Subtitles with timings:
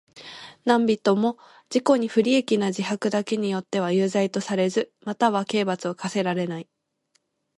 [0.15, 0.25] 何人
[0.65, 1.37] （なんびと）も
[1.71, 6.67] 自己に不利益な自白だけによっては有罪とされず、または刑罰を科せられない。